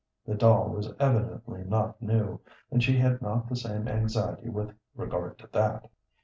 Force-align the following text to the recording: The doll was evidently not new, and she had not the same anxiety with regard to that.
The 0.25 0.33
doll 0.33 0.69
was 0.69 0.91
evidently 0.99 1.63
not 1.63 2.01
new, 2.01 2.39
and 2.71 2.83
she 2.83 2.97
had 2.97 3.21
not 3.21 3.47
the 3.47 3.55
same 3.55 3.87
anxiety 3.87 4.49
with 4.49 4.73
regard 4.95 5.37
to 5.37 5.47
that. 5.51 5.91